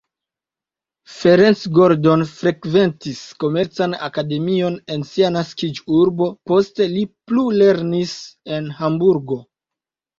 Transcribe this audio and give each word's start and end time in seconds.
Ferenc 1.15 1.65
Gordon 1.75 2.23
frekventis 2.31 3.21
komercan 3.45 3.95
akademion 4.09 4.81
en 4.97 5.07
sia 5.13 5.33
naskiĝurbo, 5.39 6.33
poste 6.53 6.93
li 6.99 7.09
plulernis 7.21 8.21
en 8.59 8.77
Hamburgo. 8.83 9.45